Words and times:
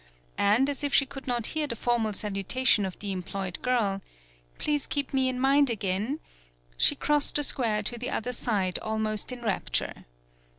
And 0.39 0.67
as 0.67 0.83
if 0.83 0.95
she 0.95 1.05
could 1.05 1.27
not 1.27 1.45
hear 1.53 1.67
the 1.67 1.75
formal 1.75 2.13
salu 2.13 2.43
tation 2.43 2.87
of 2.87 2.97
the 2.97 3.11
employed 3.11 3.61
girl, 3.61 4.01
"Please 4.57 4.87
keep 4.87 5.13
me 5.13 5.29
in 5.29 5.39
mind 5.39 5.69
again..." 5.69 6.19
she 6.75 6.95
crossed 6.95 7.35
the 7.35 7.43
square 7.43 7.83
to 7.83 7.99
the 7.99 8.09
other 8.09 8.33
side 8.33 8.79
al 8.81 8.97
most 8.97 9.31
in 9.31 9.43
rapture. 9.43 10.05